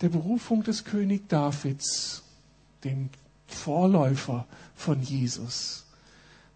der 0.00 0.08
Berufung 0.08 0.62
des 0.62 0.84
König 0.84 1.28
Davids, 1.28 2.22
dem 2.84 3.10
Vorläufer 3.46 4.46
von 4.74 5.02
Jesus. 5.02 5.84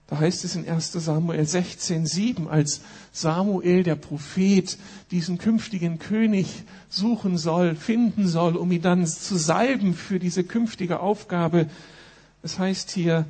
Da 0.07 0.19
heißt 0.19 0.45
es 0.45 0.57
in 0.57 0.69
1 0.69 0.93
Samuel 0.93 1.47
16, 1.47 2.07
7, 2.07 2.47
als 2.47 2.83
Samuel, 3.13 3.83
der 3.83 3.95
Prophet, 3.97 4.77
diesen 5.11 5.39
künftigen 5.39 5.99
König 5.99 6.65
suchen 6.91 7.39
soll, 7.39 7.75
finden 7.75 8.29
soll, 8.29 8.57
um 8.57 8.71
ihn 8.71 8.83
dann 8.83 9.07
zu 9.07 9.39
salben 9.39 9.95
für 9.95 10.19
diese 10.19 10.45
künftige 10.45 11.01
Aufgabe. 11.01 11.67
Es 12.43 12.59
heißt 12.59 12.91
hier, 12.91 13.25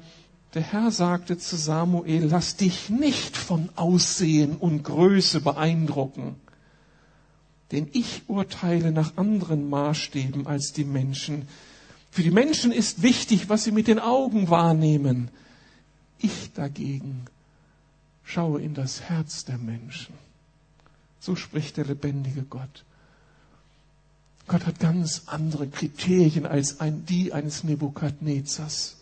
der 0.54 0.62
Herr 0.62 0.90
sagte 0.90 1.38
zu 1.38 1.57
Samuel, 1.57 2.25
lass 2.25 2.57
dich 2.57 2.90
nicht 2.90 3.37
von 3.37 3.69
Aussehen 3.76 4.57
und 4.57 4.83
Größe 4.83 5.40
beeindrucken, 5.40 6.35
denn 7.73 7.88
ich 7.93 8.23
urteile 8.29 8.93
nach 8.93 9.17
anderen 9.17 9.69
Maßstäben 9.69 10.47
als 10.47 10.73
die 10.73 10.85
Menschen. 10.85 11.49
Für 12.11 12.23
die 12.23 12.31
Menschen 12.31 12.71
ist 12.71 13.02
wichtig, 13.02 13.49
was 13.49 13.64
sie 13.64 13.73
mit 13.73 13.88
den 13.88 13.99
Augen 13.99 14.50
wahrnehmen. 14.50 15.31
Ich 16.19 16.52
dagegen 16.52 17.25
schaue 18.23 18.61
in 18.61 18.75
das 18.75 19.00
Herz 19.00 19.45
der 19.45 19.59
Menschen. 19.59 20.14
So 21.19 21.35
spricht 21.35 21.79
der 21.79 21.87
lebendige 21.87 22.43
Gott. 22.43 22.85
Gott 24.49 24.67
hat 24.67 24.81
ganz 24.81 25.23
andere 25.26 25.67
Kriterien 25.69 26.47
als 26.47 26.81
ein, 26.81 27.07
die 27.07 27.33
eines 27.33 27.64
Nebukadnezars. 27.64 28.97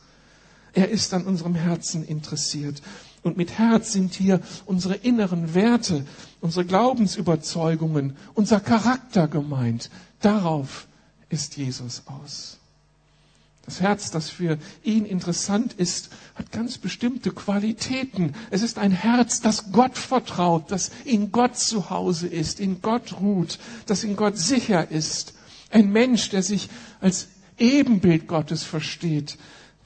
Er 0.73 0.89
ist 0.91 1.13
an 1.15 1.25
unserem 1.25 1.55
Herzen 1.57 2.05
interessiert. 2.05 2.83
Und 3.23 3.37
mit 3.37 3.59
Herz 3.59 3.93
sind 3.93 4.15
hier 4.15 4.41
unsere 4.65 4.95
inneren 4.95 5.55
Werte, 5.55 6.07
unsere 6.41 6.65
Glaubensüberzeugungen, 6.65 8.17
unser 8.35 8.61
Charakter 8.61 9.29
gemeint. 9.29 9.91
Darauf 10.21 10.87
ist 11.29 11.57
Jesus 11.57 12.03
aus. 12.07 12.61
Das 13.67 13.81
Herz, 13.81 14.11
das 14.11 14.31
für 14.31 14.59
ihn 14.83 15.05
interessant 15.05 15.75
ist, 15.75 16.09
hat 16.35 16.51
ganz 16.51 16.79
bestimmte 16.79 17.31
Qualitäten. 17.31 18.35
Es 18.51 18.63
ist 18.63 18.79
ein 18.79 18.91
Herz, 18.91 19.43
das 19.43 19.71
Gott 19.71 19.97
vertraut, 19.97 20.73
das 20.73 20.91
in 21.05 21.31
Gott 21.31 21.57
zu 21.57 21.91
Hause 21.91 22.27
ist, 22.27 22.59
in 22.59 22.83
Gott 22.83 23.21
ruht, 23.21 23.59
das 23.87 24.03
in 24.03 24.17
Gott 24.17 24.39
sicher 24.39 24.91
ist. 24.91 25.35
Ein 25.71 25.93
Mensch, 25.93 26.31
der 26.31 26.43
sich 26.43 26.69
als 27.01 27.29
Ebenbild 27.59 28.27
Gottes 28.27 28.65
versteht, 28.65 29.39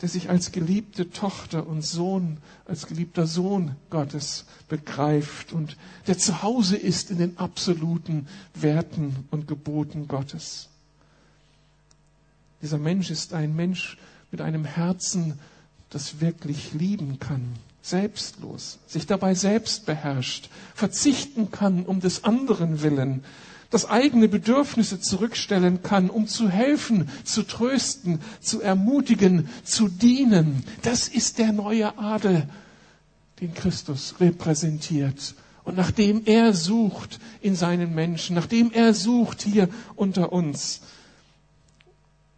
der 0.04 0.10
sich 0.10 0.28
als 0.28 0.52
geliebte 0.52 1.08
Tochter 1.08 1.66
und 1.66 1.80
Sohn, 1.80 2.36
als 2.66 2.86
geliebter 2.86 3.26
Sohn 3.26 3.74
Gottes 3.88 4.44
begreift 4.68 5.54
und 5.54 5.78
der 6.06 6.18
zu 6.18 6.42
Hause 6.42 6.76
ist 6.76 7.10
in 7.10 7.16
den 7.16 7.38
absoluten 7.38 8.28
Werten 8.52 9.26
und 9.30 9.48
Geboten 9.48 10.06
Gottes. 10.06 10.68
Dieser 12.60 12.76
Mensch 12.76 13.10
ist 13.10 13.32
ein 13.32 13.56
Mensch 13.56 13.96
mit 14.30 14.42
einem 14.42 14.66
Herzen, 14.66 15.38
das 15.88 16.20
wirklich 16.20 16.74
lieben 16.74 17.18
kann, 17.18 17.54
selbstlos, 17.80 18.80
sich 18.86 19.06
dabei 19.06 19.34
selbst 19.34 19.86
beherrscht, 19.86 20.50
verzichten 20.74 21.50
kann 21.50 21.86
um 21.86 22.00
des 22.00 22.24
anderen 22.24 22.82
willen, 22.82 23.24
das 23.70 23.88
eigene 23.88 24.28
Bedürfnisse 24.28 25.00
zurückstellen 25.00 25.82
kann, 25.82 26.10
um 26.10 26.26
zu 26.28 26.48
helfen, 26.48 27.08
zu 27.24 27.42
trösten, 27.42 28.20
zu 28.40 28.60
ermutigen, 28.60 29.48
zu 29.64 29.88
dienen. 29.88 30.64
Das 30.82 31.08
ist 31.08 31.38
der 31.38 31.52
neue 31.52 31.98
Adel, 31.98 32.48
den 33.40 33.54
Christus 33.54 34.14
repräsentiert. 34.20 35.34
Und 35.64 35.76
nachdem 35.76 36.22
er 36.26 36.52
sucht 36.52 37.18
in 37.40 37.56
seinen 37.56 37.94
Menschen, 37.94 38.36
nachdem 38.36 38.70
er 38.70 38.94
sucht 38.94 39.42
hier 39.42 39.68
unter 39.96 40.32
uns, 40.32 40.82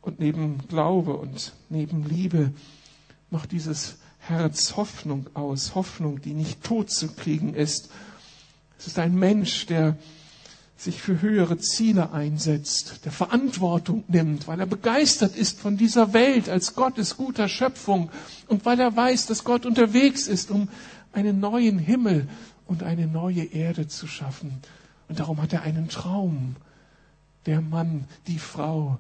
und 0.07 0.21
neben 0.21 0.67
Glaube 0.69 1.17
und 1.17 1.53
neben 1.69 2.09
Liebe 2.09 2.53
macht 3.29 3.51
dieses 3.51 3.97
Herz 4.21 4.77
Hoffnung 4.77 5.27
aus, 5.35 5.75
Hoffnung, 5.75 6.21
die 6.21 6.33
nicht 6.33 6.63
tot 6.63 6.93
zu 6.93 7.09
kriegen 7.09 7.55
ist. 7.55 7.91
Es 8.79 8.87
ist 8.87 9.01
ein 9.01 9.17
Mensch, 9.17 9.67
der 9.67 9.99
sich 10.77 11.01
für 11.01 11.23
höhere 11.23 11.59
Ziele 11.59 12.13
einsetzt, 12.13 13.05
der 13.05 13.13
Verantwortung 13.13 14.05
nimmt, 14.09 14.47
weil 14.47 14.61
er 14.61 14.67
begeistert 14.67 15.35
ist 15.35 15.59
von 15.59 15.77
dieser 15.77 16.13
Welt 16.13 16.49
als 16.49 16.75
Gottes 16.75 17.17
guter 17.17 17.49
Schöpfung 17.49 18.11
und 18.49 18.65
weil 18.67 18.79
er 18.79 18.95
weiß, 18.95 19.27
dass 19.27 19.45
Gott 19.45 19.65
unterwegs 19.65 20.27
ist, 20.27 20.51
um 20.51 20.69
einen 21.13 21.41
neuen 21.41 21.79
Himmel 21.79 22.29
und 22.67 22.83
eine 22.83 23.07
neue 23.07 23.45
Erde 23.45 23.89
zu 23.89 24.07
schaffen. 24.07 24.61
Und 25.09 25.19
darum 25.19 25.41
hat 25.41 25.53
er 25.53 25.63
einen 25.63 25.89
Traum. 25.89 26.57
Der 27.47 27.61
Mann, 27.61 28.05
die 28.27 28.39
Frau, 28.39 28.99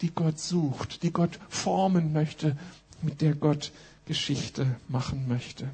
die 0.00 0.10
Gott 0.10 0.38
sucht, 0.38 1.02
die 1.02 1.12
Gott 1.12 1.38
formen 1.48 2.12
möchte, 2.12 2.56
mit 3.02 3.20
der 3.20 3.34
Gott 3.34 3.72
Geschichte 4.06 4.76
machen 4.88 5.28
möchte. 5.28 5.68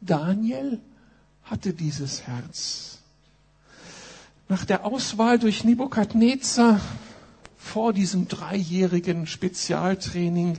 Daniel 0.00 0.80
hatte 1.44 1.72
dieses 1.72 2.26
Herz. 2.26 2.93
Nach 4.48 4.64
der 4.64 4.84
Auswahl 4.84 5.38
durch 5.38 5.64
Nebukadnezar 5.64 6.80
vor 7.56 7.92
diesem 7.92 8.28
dreijährigen 8.28 9.26
Spezialtraining 9.26 10.58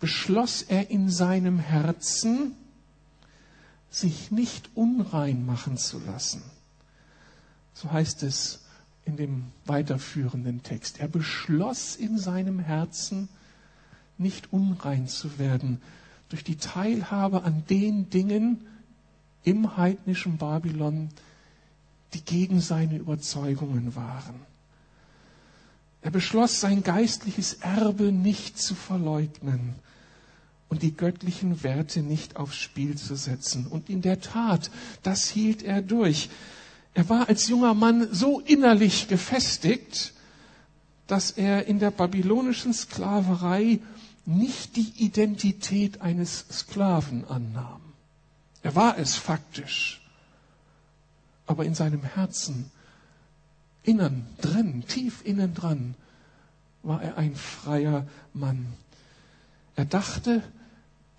beschloss 0.00 0.62
er 0.62 0.90
in 0.90 1.08
seinem 1.08 1.58
Herzen, 1.60 2.56
sich 3.88 4.32
nicht 4.32 4.70
unrein 4.74 5.46
machen 5.46 5.76
zu 5.76 6.00
lassen. 6.00 6.42
So 7.72 7.92
heißt 7.92 8.24
es 8.24 8.64
in 9.04 9.16
dem 9.16 9.44
weiterführenden 9.64 10.64
Text. 10.64 10.98
Er 10.98 11.08
beschloss 11.08 11.94
in 11.94 12.18
seinem 12.18 12.58
Herzen, 12.58 13.28
nicht 14.18 14.52
unrein 14.52 15.06
zu 15.06 15.38
werden 15.38 15.80
durch 16.28 16.42
die 16.42 16.56
Teilhabe 16.56 17.44
an 17.44 17.64
den 17.70 18.10
Dingen 18.10 18.66
im 19.44 19.76
heidnischen 19.76 20.38
Babylon, 20.38 21.10
die 22.14 22.24
gegen 22.24 22.60
seine 22.60 22.96
Überzeugungen 22.96 23.94
waren. 23.94 24.40
Er 26.02 26.10
beschloss, 26.10 26.60
sein 26.60 26.82
geistliches 26.82 27.54
Erbe 27.54 28.12
nicht 28.12 28.58
zu 28.58 28.74
verleugnen 28.74 29.74
und 30.68 30.82
die 30.82 30.96
göttlichen 30.96 31.62
Werte 31.62 32.02
nicht 32.02 32.36
aufs 32.36 32.56
Spiel 32.56 32.96
zu 32.96 33.16
setzen. 33.16 33.66
Und 33.66 33.88
in 33.88 34.02
der 34.02 34.20
Tat, 34.20 34.70
das 35.02 35.28
hielt 35.28 35.62
er 35.62 35.82
durch. 35.82 36.28
Er 36.94 37.08
war 37.08 37.28
als 37.28 37.48
junger 37.48 37.74
Mann 37.74 38.08
so 38.12 38.40
innerlich 38.40 39.08
gefestigt, 39.08 40.12
dass 41.06 41.30
er 41.30 41.66
in 41.66 41.78
der 41.78 41.90
babylonischen 41.90 42.72
Sklaverei 42.72 43.80
nicht 44.26 44.76
die 44.76 44.92
Identität 44.96 46.00
eines 46.00 46.46
Sklaven 46.50 47.24
annahm. 47.26 47.80
Er 48.62 48.74
war 48.74 48.98
es 48.98 49.16
faktisch, 49.16 50.00
aber 51.46 51.64
in 51.64 51.74
seinem 51.74 52.02
Herzen, 52.02 52.70
innen 53.82 54.26
drin, 54.40 54.84
tief 54.86 55.24
innen 55.24 55.54
dran, 55.54 55.94
war 56.82 57.02
er 57.02 57.16
ein 57.16 57.34
freier 57.34 58.06
Mann. 58.32 58.66
Er 59.76 59.84
dachte, 59.84 60.42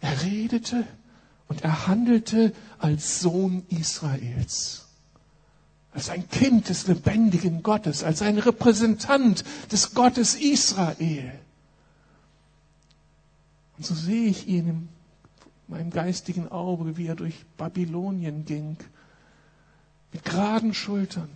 er 0.02 0.24
redete 0.24 0.86
und 1.48 1.64
er 1.64 1.88
handelte 1.88 2.54
als 2.80 3.20
Sohn 3.20 3.66
Israels 3.70 4.86
als 5.96 6.10
ein 6.10 6.28
Kind 6.30 6.68
des 6.68 6.88
lebendigen 6.88 7.64
Gottes, 7.64 8.04
als 8.04 8.22
ein 8.22 8.38
Repräsentant 8.38 9.46
des 9.72 9.94
Gottes 9.94 10.36
Israel. 10.36 11.32
Und 13.78 13.86
so 13.86 13.96
sehe 13.96 14.28
ich 14.28 14.46
ihn 14.48 14.68
in 14.68 14.90
meinem 15.70 15.92
geistigen 15.92 16.50
Auge, 16.50 16.98
wie 16.98 17.08
er 17.08 17.16
durch 17.16 17.46
Babylonien 17.58 18.44
ging, 18.44 18.76
mit 20.16 20.24
geraden 20.24 20.74
Schultern, 20.74 21.28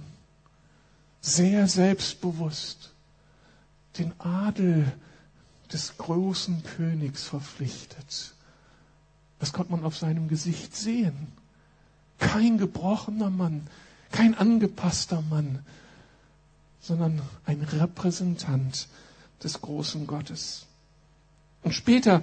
sehr 1.19 1.67
selbstbewusst, 1.67 2.91
den 3.97 4.13
Adel 4.19 4.89
des 5.73 5.97
großen 5.97 6.63
Königs 6.63 7.25
verpflichtet. 7.25 8.33
Das 9.39 9.51
konnte 9.51 9.73
man 9.73 9.83
auf 9.83 9.97
seinem 9.97 10.29
Gesicht 10.29 10.77
sehen. 10.77 11.27
Kein 12.19 12.57
gebrochener 12.57 13.29
Mann, 13.29 13.67
kein 14.11 14.33
angepasster 14.33 15.23
Mann, 15.29 15.59
sondern 16.79 17.21
ein 17.45 17.61
Repräsentant 17.61 18.87
des 19.43 19.59
großen 19.59 20.07
Gottes. 20.07 20.67
Und 21.63 21.73
später, 21.73 22.21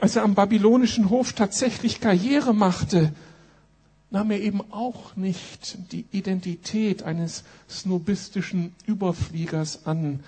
als 0.00 0.16
er 0.16 0.22
am 0.22 0.34
babylonischen 0.34 1.08
Hof 1.08 1.32
tatsächlich 1.32 2.02
Karriere 2.02 2.52
machte, 2.52 3.14
nahm 4.14 4.30
er 4.30 4.40
eben 4.40 4.60
auch 4.70 5.16
nicht 5.16 5.76
die 5.90 6.06
Identität 6.12 7.02
eines 7.02 7.42
snobistischen 7.68 8.72
Überfliegers 8.86 9.86
an, 9.86 10.20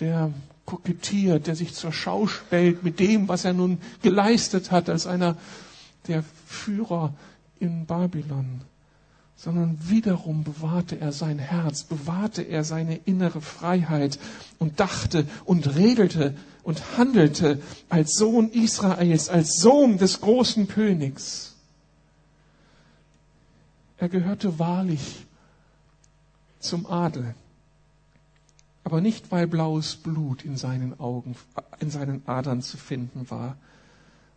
der 0.00 0.32
kokettiert, 0.66 1.46
der 1.46 1.54
sich 1.54 1.74
zur 1.74 1.92
Schau 1.92 2.26
stellt 2.26 2.82
mit 2.82 2.98
dem, 2.98 3.28
was 3.28 3.44
er 3.44 3.52
nun 3.52 3.78
geleistet 4.02 4.72
hat 4.72 4.90
als 4.90 5.06
einer 5.06 5.36
der 6.08 6.24
Führer 6.46 7.14
in 7.60 7.86
Babylon, 7.86 8.62
sondern 9.36 9.78
wiederum 9.80 10.42
bewahrte 10.42 11.00
er 11.00 11.12
sein 11.12 11.38
Herz, 11.38 11.84
bewahrte 11.84 12.42
er 12.42 12.64
seine 12.64 12.96
innere 12.96 13.40
Freiheit 13.40 14.18
und 14.58 14.80
dachte 14.80 15.28
und 15.44 15.76
redelte 15.76 16.34
und 16.64 16.98
handelte 16.98 17.62
als 17.88 18.16
Sohn 18.16 18.50
Israels, 18.50 19.28
als 19.28 19.60
Sohn 19.60 19.96
des 19.96 20.20
großen 20.20 20.66
Königs. 20.66 21.53
Er 23.98 24.08
gehörte 24.08 24.58
wahrlich 24.58 25.26
zum 26.58 26.86
Adel, 26.86 27.34
aber 28.82 29.00
nicht 29.00 29.30
weil 29.30 29.46
blaues 29.46 29.96
Blut 29.96 30.44
in 30.44 30.56
seinen 30.56 30.98
Augen, 30.98 31.36
in 31.80 31.90
seinen 31.90 32.26
Adern 32.26 32.62
zu 32.62 32.76
finden 32.76 33.30
war, 33.30 33.56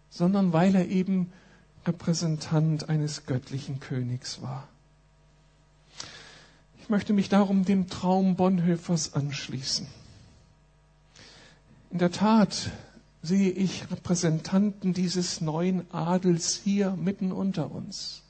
sondern 0.10 0.54
weil 0.54 0.76
er 0.76 0.88
eben 0.88 1.32
Repräsentant 1.86 2.90
eines 2.90 3.26
göttlichen 3.26 3.80
Königs 3.80 4.42
war. 4.42 4.68
Ich 6.82 6.90
möchte 6.90 7.14
mich 7.14 7.30
darum 7.30 7.66
dem 7.66 7.90
Traum 7.90 8.36
Bonhoeffers 8.36 9.14
anschließen. 9.14 9.88
In 11.92 12.00
der 12.00 12.12
Tat 12.12 12.72
sehe 13.22 13.52
ich 13.52 13.90
Repräsentanten 13.92 14.94
dieses 14.94 15.42
neuen 15.42 15.90
Adels 15.94 16.56
hier 16.64 16.92
mitten 16.92 17.32
unter 17.32 17.72
uns. 17.72 18.24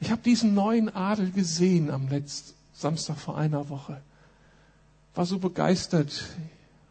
Ich 0.00 0.10
habe 0.10 0.22
diesen 0.22 0.54
neuen 0.54 0.88
Adel 0.88 1.30
gesehen 1.30 1.90
am 1.90 2.08
letzten 2.08 2.54
Samstag 2.72 3.18
vor 3.18 3.36
einer 3.36 3.68
Woche. 3.68 4.00
War 5.14 5.26
so 5.26 5.38
begeistert, 5.38 6.24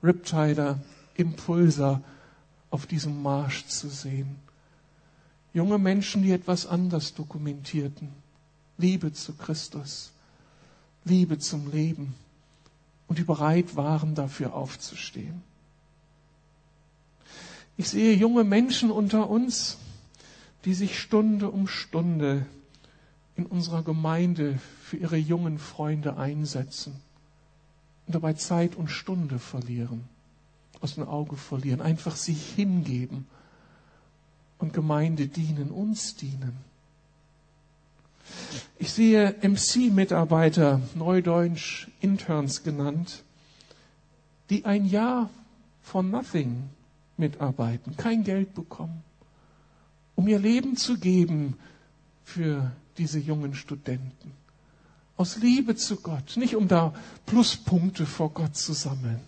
Riptider, 0.04 0.80
Impulser 1.16 2.02
auf 2.70 2.86
diesem 2.86 3.22
Marsch 3.24 3.66
zu 3.66 3.90
sehen. 3.90 4.36
Junge 5.54 5.80
Menschen, 5.80 6.22
die 6.22 6.32
etwas 6.32 6.68
anders 6.68 7.16
dokumentierten. 7.16 8.10
Liebe 8.78 9.12
zu 9.12 9.34
Christus, 9.34 10.12
Liebe 11.04 11.40
zum 11.40 11.72
Leben 11.72 12.14
und 13.08 13.18
die 13.18 13.24
bereit 13.24 13.76
waren, 13.76 14.14
dafür 14.14 14.54
aufzustehen. 14.54 15.42
Ich 17.76 17.90
sehe 17.90 18.14
junge 18.14 18.44
Menschen 18.44 18.92
unter 18.92 19.30
uns, 19.30 19.78
die 20.66 20.76
sich 20.76 21.00
Stunde 21.00 21.50
um 21.50 21.68
Stunde 21.68 22.46
in 23.40 23.46
unserer 23.46 23.84
Gemeinde 23.84 24.60
für 24.84 24.98
ihre 24.98 25.16
jungen 25.16 25.60
Freunde 25.60 26.18
einsetzen 26.18 26.94
und 28.06 28.14
dabei 28.14 28.34
Zeit 28.34 28.76
und 28.76 28.90
Stunde 28.90 29.40
verlieren, 29.40 30.04
aus 30.82 30.96
dem 30.96 31.08
Auge 31.08 31.38
verlieren, 31.38 31.80
einfach 31.80 32.18
sich 32.18 32.50
hingeben 32.56 33.28
und 34.58 34.74
Gemeinde 34.74 35.28
dienen, 35.28 35.72
uns 35.72 36.18
dienen. 36.18 36.52
Ich 38.78 38.92
sehe 38.92 39.36
MC-Mitarbeiter, 39.42 40.82
Neudeutsch 40.96 41.88
Interns 42.02 42.64
genannt, 42.64 43.24
die 44.50 44.66
ein 44.66 44.86
Jahr 44.86 45.30
von 45.82 46.12
Nothing 46.12 46.70
mitarbeiten, 47.16 47.96
kein 47.96 48.26
Geld 48.26 48.54
bekommen, 48.54 49.02
um 50.18 50.28
ihr 50.28 50.40
Leben 50.40 50.76
zu 50.76 51.00
geben 51.00 51.58
für 52.30 52.72
diese 52.98 53.20
jungen 53.20 53.56
Studenten. 53.56 54.32
Aus 55.18 55.38
Liebe 55.38 55.76
zu 55.76 55.98
Gott, 55.98 56.38
nicht 56.38 56.56
um 56.56 56.68
da 56.68 56.94
Pluspunkte 57.26 58.06
vor 58.06 58.30
Gott 58.30 58.56
zu 58.56 58.74
sammeln, 58.74 59.20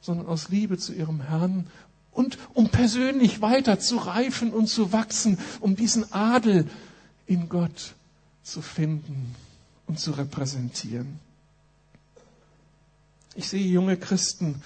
sondern 0.00 0.26
aus 0.26 0.48
Liebe 0.48 0.76
zu 0.78 0.92
ihrem 0.92 1.20
Herrn 1.20 1.66
und 2.10 2.38
um 2.54 2.68
persönlich 2.68 3.40
weiter 3.40 3.78
zu 3.78 3.96
reifen 3.96 4.52
und 4.52 4.66
zu 4.66 4.92
wachsen, 4.92 5.38
um 5.60 5.76
diesen 5.76 6.12
Adel 6.12 6.68
in 7.26 7.48
Gott 7.48 7.94
zu 8.42 8.60
finden 8.60 9.34
und 9.86 9.98
zu 9.98 10.10
repräsentieren. 10.10 11.20
Ich 13.34 13.48
sehe 13.48 13.66
junge 13.66 13.96
Christen, 13.96 14.60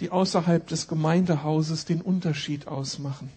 die 0.00 0.10
außerhalb 0.10 0.66
des 0.68 0.88
Gemeindehauses 0.88 1.84
den 1.84 2.00
Unterschied 2.00 2.66
ausmachen 2.66 3.30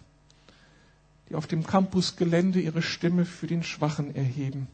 die 1.30 1.36
auf 1.36 1.48
dem 1.48 1.66
Campusgelände 1.66 2.60
ihre 2.60 2.82
Stimme 2.82 3.26
für 3.26 3.48
den 3.48 3.64
Schwachen 3.64 4.16
erheben, 4.16 4.68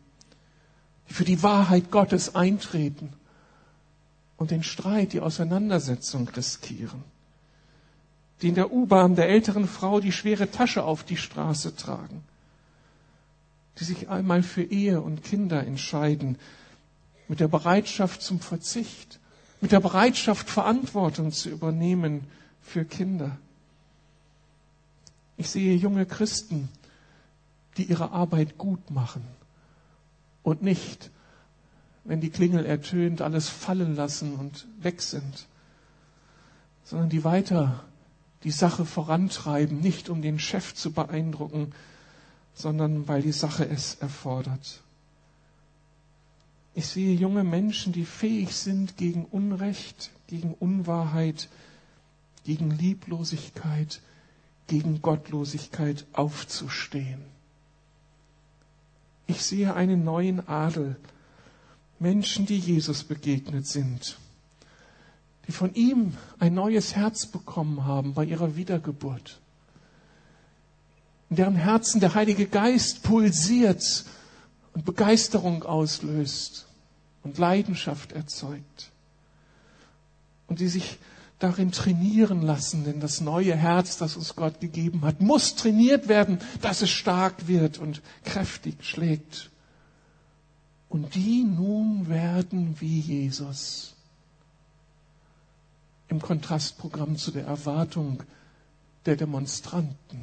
die 1.09 1.13
für 1.13 1.25
die 1.25 1.41
Wahrheit 1.43 1.91
Gottes 1.91 2.35
eintreten 2.35 3.13
und 4.37 4.51
den 4.51 4.63
Streit, 4.63 5.13
die 5.13 5.21
Auseinandersetzung 5.21 6.27
riskieren, 6.29 7.03
die 8.41 8.49
in 8.49 8.55
der 8.55 8.71
U-Bahn 8.71 9.15
der 9.15 9.29
älteren 9.29 9.67
Frau 9.67 9.99
die 9.99 10.11
schwere 10.11 10.51
Tasche 10.51 10.83
auf 10.83 11.03
die 11.03 11.17
Straße 11.17 11.75
tragen, 11.75 12.23
die 13.79 13.85
sich 13.85 14.09
einmal 14.09 14.43
für 14.43 14.63
Ehe 14.63 15.01
und 15.01 15.23
Kinder 15.23 15.65
entscheiden, 15.65 16.37
mit 17.27 17.39
der 17.39 17.47
Bereitschaft 17.47 18.21
zum 18.21 18.39
Verzicht, 18.39 19.19
mit 19.61 19.71
der 19.71 19.79
Bereitschaft, 19.79 20.49
Verantwortung 20.49 21.31
zu 21.31 21.49
übernehmen 21.49 22.27
für 22.61 22.85
Kinder. 22.85 23.37
Ich 25.37 25.49
sehe 25.49 25.75
junge 25.75 26.05
Christen, 26.05 26.69
die 27.77 27.83
ihre 27.85 28.11
Arbeit 28.11 28.57
gut 28.57 28.91
machen 28.91 29.23
und 30.43 30.61
nicht, 30.61 31.09
wenn 32.03 32.21
die 32.21 32.29
Klingel 32.29 32.65
ertönt, 32.65 33.21
alles 33.21 33.49
fallen 33.49 33.95
lassen 33.95 34.35
und 34.35 34.67
weg 34.81 35.01
sind, 35.01 35.47
sondern 36.83 37.09
die 37.09 37.23
weiter 37.23 37.83
die 38.43 38.51
Sache 38.51 38.85
vorantreiben, 38.85 39.79
nicht 39.79 40.09
um 40.09 40.21
den 40.21 40.37
Chef 40.37 40.75
zu 40.75 40.91
beeindrucken, 40.91 41.71
sondern 42.53 43.07
weil 43.07 43.21
die 43.21 43.31
Sache 43.31 43.67
es 43.67 43.95
erfordert. 43.95 44.81
Ich 46.75 46.87
sehe 46.87 47.15
junge 47.15 47.43
Menschen, 47.43 47.93
die 47.93 48.05
fähig 48.05 48.53
sind, 48.55 48.97
gegen 48.97 49.25
Unrecht, 49.25 50.11
gegen 50.27 50.53
Unwahrheit, 50.55 51.47
gegen 52.43 52.71
Lieblosigkeit, 52.71 54.01
gegen 54.67 55.01
Gottlosigkeit 55.01 56.05
aufzustehen. 56.13 57.21
Ich 59.27 59.43
sehe 59.43 59.73
einen 59.73 60.03
neuen 60.03 60.47
Adel, 60.47 60.95
Menschen, 61.99 62.45
die 62.45 62.57
Jesus 62.57 63.03
begegnet 63.03 63.67
sind, 63.67 64.17
die 65.47 65.51
von 65.51 65.73
ihm 65.73 66.17
ein 66.39 66.53
neues 66.53 66.95
Herz 66.95 67.25
bekommen 67.25 67.85
haben 67.85 68.13
bei 68.13 68.25
ihrer 68.25 68.55
Wiedergeburt, 68.55 69.39
in 71.29 71.37
deren 71.37 71.55
Herzen 71.55 72.01
der 72.01 72.13
Heilige 72.13 72.47
Geist 72.47 73.03
pulsiert 73.03 74.05
und 74.73 74.85
Begeisterung 74.85 75.63
auslöst 75.63 76.67
und 77.23 77.37
Leidenschaft 77.37 78.11
erzeugt 78.11 78.91
und 80.47 80.59
die 80.59 80.67
sich 80.67 80.97
darin 81.43 81.73
trainieren 81.73 82.41
lassen, 82.41 82.85
denn 82.85 83.01
das 83.01 83.19
neue 83.19 83.53
Herz, 83.53 83.97
das 83.97 84.15
uns 84.15 84.37
Gott 84.37 84.61
gegeben 84.61 85.01
hat, 85.01 85.19
muss 85.19 85.55
trainiert 85.55 86.07
werden, 86.07 86.39
dass 86.61 86.81
es 86.81 86.89
stark 86.89 87.49
wird 87.49 87.79
und 87.79 88.01
kräftig 88.23 88.85
schlägt. 88.85 89.51
Und 90.87 91.15
die 91.15 91.43
nun 91.43 92.07
werden 92.07 92.77
wie 92.79 92.97
Jesus. 92.99 93.93
Im 96.07 96.21
Kontrastprogramm 96.21 97.17
zu 97.17 97.31
der 97.31 97.45
Erwartung 97.45 98.23
der 99.05 99.17
Demonstranten. 99.17 100.21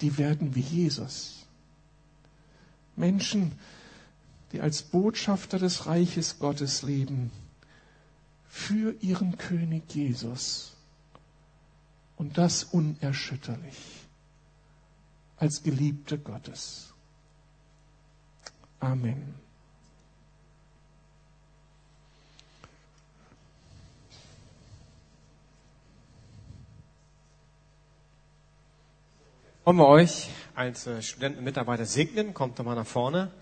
Die 0.00 0.16
werden 0.16 0.54
wie 0.54 0.60
Jesus. 0.60 1.46
Menschen, 2.94 3.52
die 4.52 4.60
als 4.60 4.82
Botschafter 4.82 5.58
des 5.58 5.86
Reiches 5.86 6.38
Gottes 6.38 6.82
leben, 6.82 7.32
für 8.52 8.94
ihren 9.00 9.38
König 9.38 9.94
Jesus. 9.94 10.74
Und 12.16 12.36
das 12.36 12.64
unerschütterlich 12.64 13.78
als 15.38 15.62
Geliebte 15.62 16.18
Gottes. 16.18 16.92
Amen. 18.78 19.34
Wollen 29.64 29.76
wir 29.78 29.88
euch 29.88 30.28
als 30.54 30.86
äh, 30.86 31.00
Studenten 31.00 31.38
und 31.38 31.44
Mitarbeiter 31.44 31.86
segnen? 31.86 32.34
Kommt 32.34 32.58
doch 32.58 32.64
mal 32.64 32.74
nach 32.74 32.86
vorne. 32.86 33.32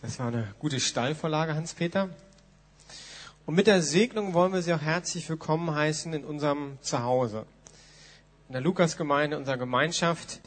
Das 0.00 0.18
war 0.18 0.28
eine 0.28 0.54
gute 0.58 0.80
Steilvorlage, 0.80 1.54
Hans-Peter. 1.54 2.08
Und 3.48 3.54
mit 3.54 3.66
der 3.66 3.80
Segnung 3.80 4.34
wollen 4.34 4.52
wir 4.52 4.60
Sie 4.60 4.74
auch 4.74 4.82
herzlich 4.82 5.26
willkommen 5.30 5.74
heißen 5.74 6.12
in 6.12 6.26
unserem 6.26 6.76
Zuhause. 6.82 7.46
In 8.48 8.52
der 8.52 8.60
Lukasgemeinde, 8.60 9.38
unserer 9.38 9.56
Gemeinschaft, 9.56 10.42